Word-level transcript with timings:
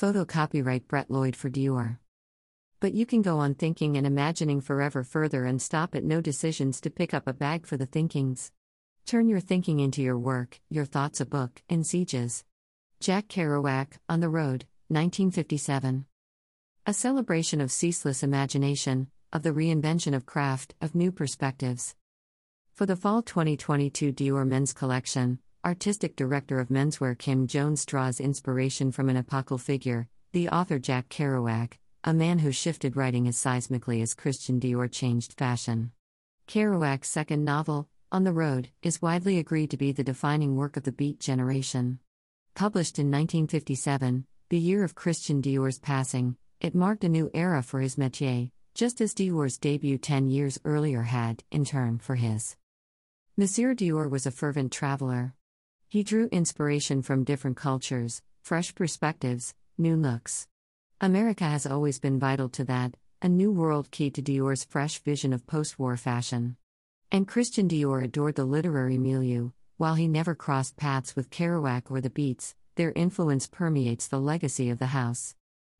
Photo 0.00 0.24
copyright 0.24 0.88
Brett 0.88 1.10
Lloyd 1.10 1.36
for 1.36 1.50
Dior. 1.50 1.98
But 2.80 2.94
you 2.94 3.04
can 3.04 3.20
go 3.20 3.38
on 3.38 3.54
thinking 3.54 3.98
and 3.98 4.06
imagining 4.06 4.62
forever 4.62 5.04
further 5.04 5.44
and 5.44 5.60
stop 5.60 5.94
at 5.94 6.04
no 6.04 6.22
decisions 6.22 6.80
to 6.80 6.88
pick 6.88 7.12
up 7.12 7.28
a 7.28 7.34
bag 7.34 7.66
for 7.66 7.76
the 7.76 7.84
thinkings. 7.84 8.50
Turn 9.04 9.28
your 9.28 9.40
thinking 9.40 9.78
into 9.78 10.00
your 10.00 10.16
work, 10.16 10.58
your 10.70 10.86
thoughts 10.86 11.20
a 11.20 11.26
book, 11.26 11.60
in 11.68 11.84
sieges. 11.84 12.44
Jack 12.98 13.28
Kerouac, 13.28 13.98
On 14.08 14.20
the 14.20 14.30
Road, 14.30 14.64
1957. 14.88 16.06
A 16.86 16.94
celebration 16.94 17.60
of 17.60 17.70
ceaseless 17.70 18.22
imagination, 18.22 19.08
of 19.34 19.42
the 19.42 19.52
reinvention 19.52 20.16
of 20.16 20.24
craft, 20.24 20.74
of 20.80 20.94
new 20.94 21.12
perspectives. 21.12 21.94
For 22.72 22.86
the 22.86 22.96
fall 22.96 23.20
2022 23.20 24.14
Dior 24.14 24.48
Men's 24.48 24.72
Collection, 24.72 25.40
artistic 25.64 26.16
director 26.16 26.58
of 26.58 26.68
menswear 26.68 27.18
Kim 27.18 27.46
Jones 27.46 27.84
draws 27.84 28.18
inspiration 28.18 28.90
from 28.90 29.10
an 29.10 29.16
epochal 29.16 29.58
figure, 29.58 30.08
the 30.32 30.48
author 30.48 30.78
Jack 30.78 31.10
Kerouac, 31.10 31.74
a 32.02 32.14
man 32.14 32.38
who 32.38 32.50
shifted 32.50 32.96
writing 32.96 33.28
as 33.28 33.36
seismically 33.36 34.00
as 34.00 34.14
Christian 34.14 34.58
Dior 34.58 34.90
changed 34.90 35.34
fashion. 35.34 35.92
Kerouac's 36.48 37.08
second 37.08 37.44
novel, 37.44 37.88
On 38.10 38.24
the 38.24 38.32
Road, 38.32 38.70
is 38.82 39.02
widely 39.02 39.38
agreed 39.38 39.70
to 39.70 39.76
be 39.76 39.92
the 39.92 40.02
defining 40.02 40.56
work 40.56 40.78
of 40.78 40.84
the 40.84 40.92
Beat 40.92 41.20
generation. 41.20 41.98
Published 42.54 42.98
in 42.98 43.10
1957, 43.10 44.24
the 44.48 44.58
year 44.58 44.82
of 44.82 44.94
Christian 44.94 45.42
Dior's 45.42 45.78
passing, 45.78 46.36
it 46.60 46.74
marked 46.74 47.04
a 47.04 47.08
new 47.08 47.30
era 47.34 47.62
for 47.62 47.80
his 47.80 47.96
métier, 47.96 48.50
just 48.74 49.00
as 49.02 49.14
Dior's 49.14 49.58
debut 49.58 49.98
10 49.98 50.30
years 50.30 50.58
earlier 50.64 51.02
had, 51.02 51.44
in 51.50 51.66
turn, 51.66 51.98
for 51.98 52.14
his. 52.14 52.56
Monsieur 53.36 53.74
Dior 53.74 54.08
was 54.08 54.24
a 54.24 54.30
fervent 54.30 54.72
traveler. 54.72 55.34
He 55.90 56.04
drew 56.04 56.28
inspiration 56.30 57.02
from 57.02 57.24
different 57.24 57.56
cultures, 57.56 58.22
fresh 58.42 58.72
perspectives, 58.76 59.56
new 59.76 59.96
looks. 59.96 60.46
America 61.00 61.42
has 61.42 61.66
always 61.66 61.98
been 61.98 62.16
vital 62.16 62.48
to 62.50 62.64
that, 62.66 62.94
a 63.20 63.28
new 63.28 63.50
world 63.50 63.90
key 63.90 64.08
to 64.12 64.22
Dior's 64.22 64.62
fresh 64.62 65.00
vision 65.00 65.32
of 65.32 65.48
post 65.48 65.80
war 65.80 65.96
fashion. 65.96 66.56
And 67.10 67.26
Christian 67.26 67.68
Dior 67.68 68.04
adored 68.04 68.36
the 68.36 68.44
literary 68.44 68.98
milieu, 68.98 69.50
while 69.78 69.96
he 69.96 70.06
never 70.06 70.36
crossed 70.36 70.76
paths 70.76 71.16
with 71.16 71.28
Kerouac 71.28 71.90
or 71.90 72.00
the 72.00 72.08
Beats, 72.08 72.54
their 72.76 72.92
influence 72.92 73.48
permeates 73.48 74.06
the 74.06 74.20
legacy 74.20 74.70
of 74.70 74.78
the 74.78 74.94
house. 74.94 75.34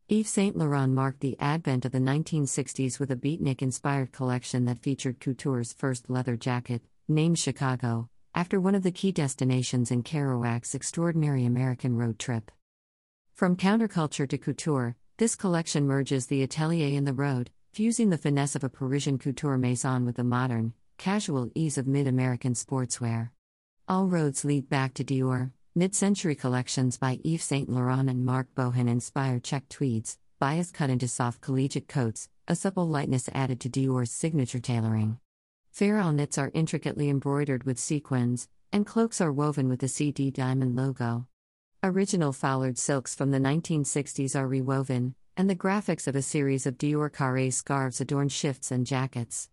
Yves 0.09 0.29
Saint 0.29 0.57
Laurent 0.57 0.93
marked 0.93 1.21
the 1.21 1.39
advent 1.39 1.85
of 1.85 1.93
the 1.93 2.01
1960s 2.01 2.99
with 2.99 3.13
a 3.13 3.17
beatnik 3.17 3.63
inspired 3.63 4.11
collection 4.11 4.65
that 4.65 4.81
featured 4.81 5.21
couture's 5.21 5.73
first 5.73 6.11
leather 6.11 6.37
jacket, 6.37 6.83
named 7.07 7.39
Chicago, 7.39 8.09
after 8.35 8.61
one 8.61 8.75
of 8.75 8.83
the 8.83 8.93
key 8.93 9.13
destinations 9.13 9.91
in 9.91 10.03
Kerouac's 10.03 10.75
extraordinary 10.75 11.45
American 11.45 11.97
road 11.97 12.19
trip. 12.19 12.51
From 13.35 13.57
counterculture 13.57 14.29
to 14.29 14.39
couture, 14.39 14.97
this 15.17 15.35
collection 15.35 15.87
merges 15.87 16.27
the 16.27 16.43
atelier 16.43 16.97
and 16.97 17.07
the 17.07 17.13
road, 17.13 17.51
fusing 17.73 18.11
the 18.11 18.19
finesse 18.19 18.55
of 18.55 18.65
a 18.65 18.69
Parisian 18.69 19.19
couture 19.19 19.59
maison 19.59 20.05
with 20.05 20.17
the 20.17 20.25
modern, 20.25 20.73
casual 20.99 21.51
ease 21.55 21.79
of 21.79 21.87
mid 21.87 22.07
American 22.07 22.55
sportswear. 22.55 23.31
All 23.89 24.07
roads 24.07 24.45
lead 24.45 24.69
back 24.69 24.95
to 24.95 25.05
Dior, 25.05 25.53
mid 25.75 25.95
century 25.95 26.35
collections 26.35 26.99
by 26.99 27.19
Yves 27.25 27.45
Saint 27.45 27.69
Laurent 27.69 28.09
and 28.09 28.25
Marc 28.25 28.55
Bohan 28.55 28.89
inspire 28.89 29.41
check 29.41 29.69
tweeds, 29.69 30.19
bias 30.39 30.71
cut 30.71 30.91
into 30.91 31.09
soft 31.09 31.41
collegiate 31.41 31.89
coats, 31.89 32.29
a 32.47 32.55
supple 32.55 32.89
lightness 32.89 33.29
added 33.35 33.61
to 33.61 33.69
Dior's 33.69 34.11
signature 34.11 34.61
tailoring. 34.61 35.19
Fair 35.71 35.99
Isle 35.99 36.13
knits 36.13 36.37
are 36.37 36.51
intricately 36.53 37.09
embroidered 37.09 37.65
with 37.65 37.79
sequins, 37.79 38.49
and 38.73 38.85
cloaks 38.85 39.21
are 39.21 39.33
woven 39.33 39.69
with 39.69 39.81
the 39.81 39.89
CD 39.89 40.31
diamond 40.31 40.77
logo. 40.77 41.27
Original 41.83 42.33
foulard 42.33 42.77
silks 42.77 43.15
from 43.15 43.31
the 43.31 43.39
1960s 43.39 44.37
are 44.37 44.49
rewoven, 44.49 45.15
and 45.37 45.49
the 45.49 45.57
graphics 45.57 46.07
of 46.07 46.17
a 46.17 46.23
series 46.23 46.67
of 46.67 46.77
Dior 46.77 47.09
Carré 47.11 47.53
scarves 47.53 48.01
adorn 48.01 48.29
shifts 48.29 48.71
and 48.71 48.85
jackets. 48.85 49.49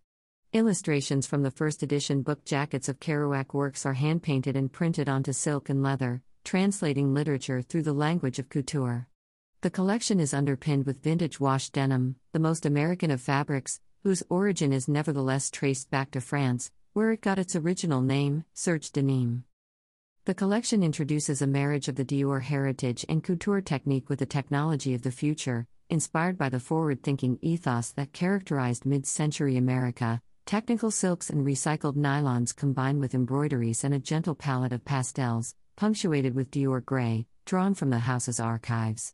Illustrations 0.52 1.26
from 1.26 1.42
the 1.42 1.50
first 1.50 1.82
edition 1.82 2.22
book 2.22 2.44
jackets 2.44 2.88
of 2.88 3.00
Kerouac 3.00 3.54
works 3.54 3.86
are 3.86 3.94
hand 3.94 4.22
painted 4.22 4.56
and 4.56 4.72
printed 4.72 5.08
onto 5.08 5.32
silk 5.32 5.68
and 5.68 5.82
leather, 5.82 6.22
translating 6.44 7.14
literature 7.14 7.62
through 7.62 7.84
the 7.84 7.92
language 7.92 8.38
of 8.38 8.48
couture. 8.48 9.08
The 9.60 9.70
collection 9.70 10.20
is 10.20 10.34
underpinned 10.34 10.84
with 10.84 11.02
vintage 11.02 11.40
wash 11.40 11.70
denim, 11.70 12.16
the 12.32 12.38
most 12.38 12.66
American 12.66 13.10
of 13.10 13.20
fabrics, 13.20 13.80
whose 14.08 14.22
origin 14.30 14.72
is 14.72 14.88
nevertheless 14.88 15.50
traced 15.50 15.90
back 15.90 16.10
to 16.10 16.18
France, 16.18 16.70
where 16.94 17.12
it 17.12 17.20
got 17.20 17.38
its 17.38 17.54
original 17.54 18.00
name, 18.00 18.42
serge 18.54 18.90
de 18.90 19.02
Nîmes. 19.02 19.42
The 20.24 20.32
collection 20.32 20.82
introduces 20.82 21.42
a 21.42 21.46
marriage 21.46 21.88
of 21.88 21.96
the 21.96 22.06
Dior 22.06 22.40
heritage 22.40 23.04
and 23.06 23.22
couture 23.22 23.60
technique 23.60 24.08
with 24.08 24.20
the 24.20 24.24
technology 24.24 24.94
of 24.94 25.02
the 25.02 25.10
future, 25.10 25.66
inspired 25.90 26.38
by 26.38 26.48
the 26.48 26.58
forward 26.58 27.02
thinking 27.02 27.38
ethos 27.42 27.90
that 27.90 28.14
characterized 28.14 28.86
mid 28.86 29.06
century 29.06 29.58
America. 29.58 30.22
Technical 30.46 30.90
silks 30.90 31.28
and 31.28 31.46
recycled 31.46 31.96
nylons 31.96 32.56
combined 32.56 33.00
with 33.00 33.14
embroideries 33.14 33.84
and 33.84 33.92
a 33.92 33.98
gentle 33.98 34.34
palette 34.34 34.72
of 34.72 34.86
pastels, 34.86 35.54
punctuated 35.76 36.34
with 36.34 36.50
Dior 36.50 36.82
gray, 36.82 37.26
drawn 37.44 37.74
from 37.74 37.90
the 37.90 37.98
house's 37.98 38.40
archives. 38.40 39.12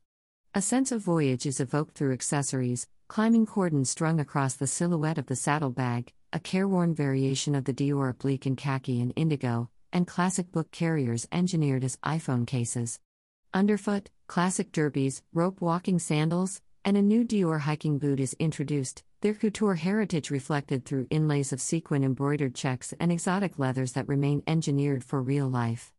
A 0.55 0.63
sense 0.63 0.93
of 0.93 1.01
voyage 1.01 1.47
is 1.47 1.59
evoked 1.59 1.99
through 1.99 2.13
accessories, 2.13 2.87
climbing 3.09 3.47
cordon 3.47 3.85
strung 3.85 4.19
across 4.19 4.55
the 4.55 4.67
silhouette 4.67 5.19
of 5.19 5.27
the 5.27 5.37
saddlebag, 5.37 6.13
a 6.33 6.41
careworn 6.41 6.95
variation 6.95 7.55
of 7.55 7.65
the 7.65 7.75
Dior 7.75 8.11
oblique 8.11 8.47
in 8.47 8.57
khaki 8.57 9.01
and 9.01 9.13
indigo, 9.15 9.69
and 9.93 10.07
classic 10.07 10.51
book 10.51 10.71
carriers 10.71 11.29
engineered 11.31 11.85
as 11.85 11.97
iPhone 11.99 12.47
cases. 12.47 12.99
Underfoot, 13.53 14.11
classic 14.27 14.73
derbies, 14.73 15.23
rope 15.33 15.61
walking 15.61 15.99
sandals, 15.99 16.61
and 16.85 16.97
a 16.97 17.03
new 17.03 17.25
Dior 17.25 17.61
hiking 17.61 17.99
boot 17.99 18.21
is 18.21 18.35
introduced, 18.39 19.05
their 19.21 19.35
couture 19.35 19.77
heritage 19.77 20.31
reflected 20.31 20.85
through 20.85 21.07
inlays 21.11 21.53
of 21.53 21.61
sequin 21.61 22.05
embroidered 22.05 22.55
checks 22.55 22.93
and 22.99 23.13
exotic 23.13 23.59
leathers 23.59 23.93
that 23.93 24.09
remain 24.09 24.43
engineered 24.47 25.05
for 25.05 25.23
real 25.23 25.49
life. 25.49 25.93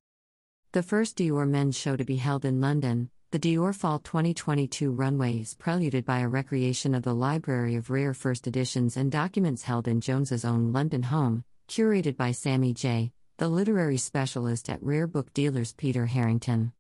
The 0.74 0.84
first 0.84 1.18
Dior 1.18 1.48
men's 1.48 1.78
show 1.78 1.96
to 1.96 2.04
be 2.04 2.18
held 2.18 2.44
in 2.44 2.60
London, 2.60 3.10
the 3.36 3.56
Dior 3.58 3.76
Fall 3.76 4.00
2022 4.00 4.92
runway 4.92 5.42
is 5.42 5.56
preluded 5.56 6.06
by 6.06 6.20
a 6.20 6.28
recreation 6.30 6.96
of 6.96 7.04
the 7.04 7.14
library 7.14 7.76
of 7.76 7.90
rare 7.90 8.14
first 8.14 8.48
editions 8.48 8.96
and 8.96 9.12
documents 9.12 9.64
held 9.64 9.90
in 9.90 10.00
Jones's 10.00 10.46
own 10.46 10.72
London 10.72 11.04
home, 11.04 11.44
curated 11.68 12.16
by 12.16 12.32
Sammy 12.32 12.74
Jay., 12.74 13.12
the 13.36 13.50
literary 13.50 13.98
specialist 13.98 14.70
at 14.70 14.82
rare 14.82 15.06
book 15.06 15.34
dealers 15.34 15.74
Peter 15.74 16.06
Harrington. 16.06 16.72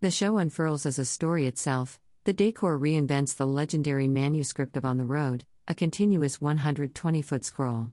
The 0.00 0.10
show 0.10 0.38
unfurls 0.38 0.86
as 0.86 0.98
a 0.98 1.04
story 1.04 1.46
itself. 1.46 2.00
The 2.24 2.32
decor 2.32 2.78
reinvents 2.78 3.36
the 3.36 3.46
legendary 3.46 4.08
manuscript 4.08 4.78
of 4.78 4.86
On 4.86 4.96
the 4.96 5.04
Road, 5.04 5.44
a 5.66 5.74
continuous 5.74 6.40
120 6.40 7.20
foot 7.20 7.44
scroll. 7.44 7.88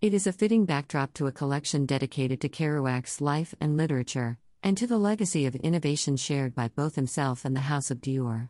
It 0.00 0.12
is 0.14 0.26
a 0.26 0.32
fitting 0.32 0.64
backdrop 0.64 1.14
to 1.14 1.28
a 1.28 1.32
collection 1.32 1.86
dedicated 1.86 2.40
to 2.40 2.48
Kerouac's 2.48 3.20
life 3.20 3.54
and 3.60 3.76
literature, 3.76 4.38
and 4.62 4.76
to 4.78 4.86
the 4.86 4.98
legacy 4.98 5.44
of 5.44 5.56
innovation 5.56 6.16
shared 6.16 6.54
by 6.54 6.68
both 6.68 6.94
himself 6.94 7.44
and 7.44 7.56
the 7.56 7.62
House 7.62 7.90
of 7.90 8.00
Dior. 8.00 8.48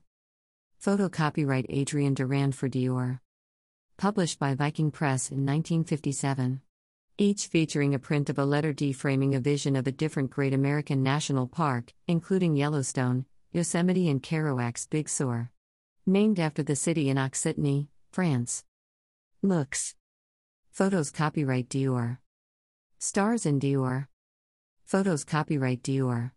Photo 0.78 1.08
copyright 1.08 1.64
Adrien 1.70 2.14
Dirand 2.14 2.54
for 2.54 2.68
Dior. 2.68 3.20
Published 3.96 4.38
by 4.38 4.54
Viking 4.54 4.90
Press 4.90 5.30
in 5.30 5.46
1957. 5.46 6.60
Each 7.16 7.46
featuring 7.46 7.94
a 7.94 7.98
print 7.98 8.28
of 8.28 8.38
a 8.38 8.44
letter 8.44 8.72
D 8.72 8.92
framing 8.92 9.34
a 9.34 9.40
vision 9.40 9.74
of 9.74 9.86
a 9.86 9.92
different 9.92 10.30
great 10.30 10.52
American 10.52 11.02
national 11.02 11.46
park, 11.46 11.92
including 12.06 12.56
Yellowstone, 12.56 13.24
Yosemite, 13.52 14.10
and 14.10 14.22
Kerouac's 14.22 14.86
Big 14.86 15.08
Sur. 15.08 15.50
Named 16.04 16.40
after 16.40 16.62
the 16.62 16.76
city 16.76 17.08
in 17.08 17.16
Occitanie, 17.16 17.88
France. 18.10 18.64
Looks. 19.40 19.94
Photos 20.72 21.10
copyright 21.10 21.68
Dior. 21.68 22.18
Stars 22.98 23.46
in 23.46 23.60
Dior. 23.60 24.08
Photos 24.92 25.24
copyright 25.24 25.82
Dior. 25.82 26.32